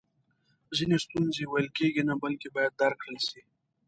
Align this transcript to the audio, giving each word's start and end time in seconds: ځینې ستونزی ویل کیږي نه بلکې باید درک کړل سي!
ځینې 0.77 0.97
ستونزی 1.05 1.43
ویل 1.47 1.67
کیږي 1.77 2.01
نه 2.09 2.13
بلکې 2.21 2.47
باید 2.55 2.73
درک 2.79 2.97
کړل 3.01 3.17
سي! 3.27 3.41